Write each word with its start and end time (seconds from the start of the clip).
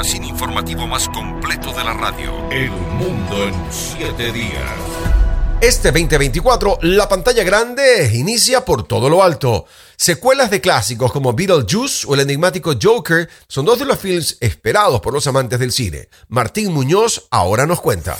magazine 0.00 0.28
informativo 0.28 0.86
más 0.86 1.10
completo 1.10 1.74
de 1.74 1.84
la 1.84 1.92
radio. 1.92 2.32
El 2.50 2.70
mundo 2.70 3.46
en 3.46 3.54
siete 3.70 4.32
días. 4.32 4.64
Este 5.60 5.92
2024, 5.92 6.78
la 6.80 7.06
pantalla 7.06 7.44
grande 7.44 8.10
inicia 8.14 8.64
por 8.64 8.84
todo 8.84 9.10
lo 9.10 9.22
alto. 9.22 9.66
Secuelas 9.96 10.50
de 10.50 10.62
clásicos 10.62 11.12
como 11.12 11.34
Beetlejuice 11.34 12.06
o 12.08 12.14
el 12.14 12.20
enigmático 12.20 12.72
Joker 12.80 13.28
son 13.46 13.66
dos 13.66 13.78
de 13.78 13.84
los 13.84 13.98
films 13.98 14.38
esperados 14.40 15.02
por 15.02 15.12
los 15.12 15.26
amantes 15.26 15.58
del 15.58 15.70
cine. 15.70 16.08
Martín 16.28 16.72
Muñoz 16.72 17.26
ahora 17.30 17.66
nos 17.66 17.82
cuenta. 17.82 18.16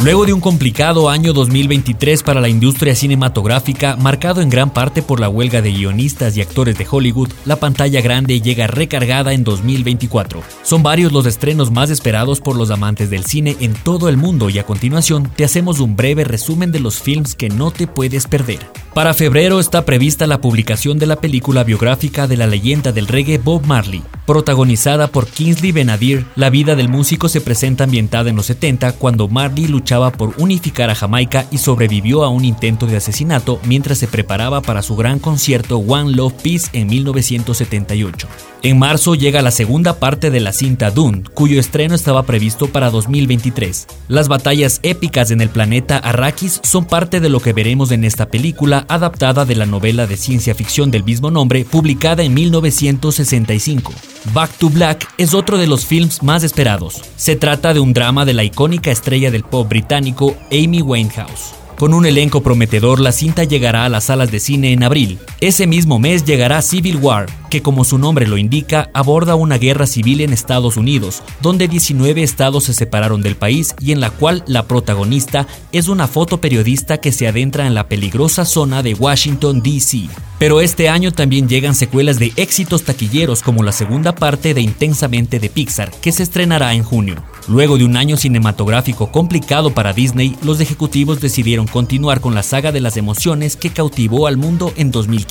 Luego 0.00 0.26
de 0.26 0.32
un 0.32 0.40
complicado 0.40 1.10
año 1.10 1.32
2023 1.32 2.22
para 2.22 2.40
la 2.40 2.48
industria 2.48 2.94
cinematográfica, 2.94 3.96
marcado 3.96 4.40
en 4.40 4.48
gran 4.48 4.70
parte 4.70 5.02
por 5.02 5.18
la 5.18 5.28
huelga 5.28 5.60
de 5.60 5.72
guionistas 5.72 6.36
y 6.36 6.40
actores 6.40 6.78
de 6.78 6.86
Hollywood, 6.88 7.30
la 7.44 7.56
pantalla 7.56 8.00
grande 8.00 8.40
llega 8.40 8.68
recargada 8.68 9.32
en 9.32 9.42
2024. 9.42 10.40
Son 10.62 10.84
varios 10.84 11.10
los 11.10 11.26
estrenos 11.26 11.72
más 11.72 11.90
esperados 11.90 12.40
por 12.40 12.54
los 12.54 12.70
amantes 12.70 13.10
del 13.10 13.24
cine 13.24 13.56
en 13.58 13.74
todo 13.74 14.08
el 14.08 14.16
mundo 14.16 14.50
y 14.50 14.60
a 14.60 14.64
continuación 14.64 15.32
te 15.34 15.44
hacemos 15.44 15.80
un 15.80 15.96
breve 15.96 16.22
resumen 16.22 16.70
de 16.70 16.78
los 16.78 17.02
films 17.02 17.34
que 17.34 17.48
no 17.48 17.72
te 17.72 17.88
puedes 17.88 18.28
perder. 18.28 18.60
Para 18.98 19.14
febrero 19.14 19.60
está 19.60 19.84
prevista 19.84 20.26
la 20.26 20.40
publicación 20.40 20.98
de 20.98 21.06
la 21.06 21.20
película 21.20 21.62
biográfica 21.62 22.26
de 22.26 22.36
la 22.36 22.48
leyenda 22.48 22.90
del 22.90 23.06
reggae 23.06 23.38
Bob 23.38 23.64
Marley. 23.64 24.02
Protagonizada 24.26 25.06
por 25.06 25.28
Kingsley 25.28 25.70
Benadir, 25.70 26.26
la 26.34 26.50
vida 26.50 26.74
del 26.74 26.88
músico 26.88 27.28
se 27.28 27.40
presenta 27.40 27.84
ambientada 27.84 28.28
en 28.28 28.34
los 28.34 28.46
70 28.46 28.94
cuando 28.94 29.28
Marley 29.28 29.68
luchaba 29.68 30.10
por 30.10 30.34
unificar 30.38 30.90
a 30.90 30.96
Jamaica 30.96 31.46
y 31.52 31.58
sobrevivió 31.58 32.24
a 32.24 32.28
un 32.28 32.44
intento 32.44 32.86
de 32.86 32.96
asesinato 32.96 33.60
mientras 33.62 33.98
se 33.98 34.08
preparaba 34.08 34.62
para 34.62 34.82
su 34.82 34.96
gran 34.96 35.20
concierto 35.20 35.78
One 35.78 36.16
Love 36.16 36.34
Peace 36.42 36.68
en 36.72 36.88
1978. 36.88 38.26
En 38.64 38.76
marzo 38.76 39.14
llega 39.14 39.40
la 39.40 39.52
segunda 39.52 40.00
parte 40.00 40.32
de 40.32 40.40
la 40.40 40.52
cinta 40.52 40.90
Dune, 40.90 41.22
cuyo 41.32 41.60
estreno 41.60 41.94
estaba 41.94 42.24
previsto 42.24 42.66
para 42.66 42.90
2023. 42.90 43.86
Las 44.08 44.26
batallas 44.26 44.80
épicas 44.82 45.30
en 45.30 45.40
el 45.40 45.48
planeta 45.48 45.98
Arrakis 45.98 46.60
son 46.64 46.84
parte 46.84 47.20
de 47.20 47.28
lo 47.28 47.38
que 47.38 47.52
veremos 47.52 47.92
en 47.92 48.02
esta 48.02 48.26
película 48.26 48.84
adaptada 48.88 49.44
de 49.44 49.54
la 49.54 49.66
novela 49.66 50.06
de 50.06 50.16
ciencia 50.16 50.54
ficción 50.54 50.90
del 50.90 51.04
mismo 51.04 51.30
nombre 51.30 51.64
publicada 51.64 52.22
en 52.22 52.34
1965. 52.34 53.92
Back 54.32 54.52
to 54.58 54.70
Black 54.70 55.08
es 55.18 55.34
otro 55.34 55.58
de 55.58 55.66
los 55.66 55.86
films 55.86 56.22
más 56.22 56.42
esperados. 56.42 57.02
Se 57.16 57.36
trata 57.36 57.74
de 57.74 57.80
un 57.80 57.92
drama 57.92 58.24
de 58.24 58.34
la 58.34 58.44
icónica 58.44 58.90
estrella 58.90 59.30
del 59.30 59.44
pop 59.44 59.68
británico 59.68 60.36
Amy 60.50 60.82
Winehouse. 60.82 61.54
Con 61.78 61.94
un 61.94 62.06
elenco 62.06 62.42
prometedor, 62.42 62.98
la 62.98 63.12
cinta 63.12 63.44
llegará 63.44 63.84
a 63.84 63.88
las 63.88 64.04
salas 64.04 64.32
de 64.32 64.40
cine 64.40 64.72
en 64.72 64.82
abril. 64.82 65.20
Ese 65.40 65.68
mismo 65.68 66.00
mes 66.00 66.24
llegará 66.24 66.60
Civil 66.62 66.96
War, 66.96 67.26
que 67.48 67.62
como 67.62 67.84
su 67.84 67.96
nombre 67.96 68.26
lo 68.26 68.38
indica, 68.38 68.90
aborda 68.92 69.36
una 69.36 69.56
guerra 69.56 69.86
civil 69.86 70.20
en 70.20 70.32
Estados 70.32 70.76
Unidos, 70.76 71.22
donde 71.40 71.68
19 71.68 72.24
estados 72.24 72.64
se 72.64 72.74
separaron 72.74 73.22
del 73.22 73.36
país 73.36 73.72
y 73.78 73.92
en 73.92 74.00
la 74.00 74.10
cual 74.10 74.42
la 74.48 74.64
protagonista 74.64 75.46
es 75.70 75.86
una 75.86 76.08
fotoperiodista 76.08 76.98
que 76.98 77.12
se 77.12 77.28
adentra 77.28 77.68
en 77.68 77.74
la 77.74 77.86
peligrosa 77.86 78.44
zona 78.44 78.82
de 78.82 78.94
Washington, 78.94 79.62
D.C. 79.62 80.08
Pero 80.40 80.60
este 80.60 80.88
año 80.88 81.12
también 81.12 81.48
llegan 81.48 81.76
secuelas 81.76 82.18
de 82.18 82.32
éxitos 82.34 82.82
taquilleros 82.82 83.42
como 83.42 83.62
la 83.62 83.72
segunda 83.72 84.16
parte 84.16 84.54
de 84.54 84.60
Intensamente 84.60 85.38
de 85.38 85.50
Pixar, 85.50 85.92
que 86.00 86.10
se 86.10 86.24
estrenará 86.24 86.74
en 86.74 86.82
junio. 86.82 87.22
Luego 87.46 87.78
de 87.78 87.84
un 87.84 87.96
año 87.96 88.16
cinematográfico 88.16 89.10
complicado 89.10 89.72
para 89.72 89.92
Disney, 89.92 90.36
los 90.42 90.60
ejecutivos 90.60 91.20
decidieron 91.20 91.66
continuar 91.66 92.20
con 92.20 92.34
la 92.34 92.42
saga 92.42 92.72
de 92.72 92.80
las 92.80 92.96
emociones 92.96 93.56
que 93.56 93.70
cautivó 93.70 94.26
al 94.26 94.36
mundo 94.36 94.72
en 94.76 94.90
2015. 94.90 95.27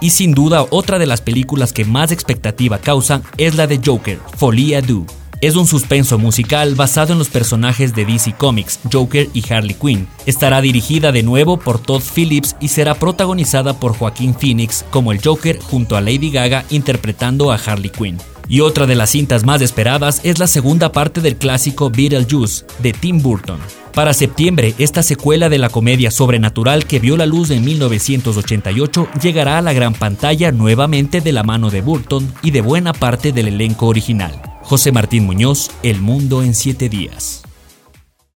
Y 0.00 0.10
sin 0.10 0.32
duda 0.32 0.66
otra 0.70 0.98
de 0.98 1.06
las 1.06 1.20
películas 1.20 1.72
que 1.72 1.84
más 1.84 2.12
expectativa 2.12 2.78
causan 2.78 3.22
es 3.36 3.54
la 3.54 3.66
de 3.66 3.80
Joker, 3.84 4.18
Folia 4.36 4.80
Do. 4.80 5.04
Es 5.40 5.56
un 5.56 5.66
suspenso 5.66 6.18
musical 6.18 6.74
basado 6.74 7.12
en 7.12 7.18
los 7.18 7.28
personajes 7.28 7.94
de 7.94 8.06
DC 8.06 8.34
Comics, 8.38 8.80
Joker 8.90 9.28
y 9.34 9.44
Harley 9.52 9.74
Quinn. 9.74 10.08
Estará 10.24 10.62
dirigida 10.62 11.12
de 11.12 11.22
nuevo 11.22 11.58
por 11.58 11.78
Todd 11.78 12.02
Phillips 12.02 12.56
y 12.60 12.68
será 12.68 12.94
protagonizada 12.94 13.78
por 13.78 13.94
Joaquín 13.94 14.34
Phoenix 14.34 14.84
como 14.90 15.12
el 15.12 15.20
Joker 15.22 15.60
junto 15.60 15.96
a 15.96 16.00
Lady 16.00 16.30
Gaga 16.30 16.64
interpretando 16.70 17.52
a 17.52 17.56
Harley 17.56 17.90
Quinn. 17.90 18.16
Y 18.48 18.60
otra 18.60 18.86
de 18.86 18.94
las 18.94 19.10
cintas 19.10 19.44
más 19.44 19.60
esperadas 19.60 20.20
es 20.24 20.38
la 20.38 20.46
segunda 20.46 20.92
parte 20.92 21.20
del 21.20 21.36
clásico 21.36 21.90
Beetlejuice 21.90 22.64
de 22.78 22.92
Tim 22.92 23.20
Burton. 23.20 23.83
Para 23.94 24.12
septiembre, 24.12 24.74
esta 24.78 25.04
secuela 25.04 25.48
de 25.48 25.58
la 25.58 25.68
comedia 25.68 26.10
sobrenatural 26.10 26.84
que 26.84 26.98
vio 26.98 27.16
la 27.16 27.26
luz 27.26 27.50
en 27.50 27.64
1988 27.64 29.08
llegará 29.22 29.58
a 29.58 29.62
la 29.62 29.72
gran 29.72 29.94
pantalla 29.94 30.50
nuevamente 30.50 31.20
de 31.20 31.30
la 31.30 31.44
mano 31.44 31.70
de 31.70 31.80
Burton 31.80 32.28
y 32.42 32.50
de 32.50 32.60
buena 32.60 32.92
parte 32.92 33.30
del 33.30 33.46
elenco 33.46 33.86
original. 33.86 34.32
José 34.62 34.90
Martín 34.90 35.26
Muñoz, 35.26 35.70
El 35.84 36.00
Mundo 36.00 36.42
en 36.42 36.54
siete 36.54 36.88
días. 36.88 37.44